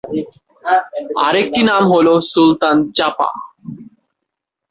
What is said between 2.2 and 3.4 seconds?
সুলতান চাঁপা।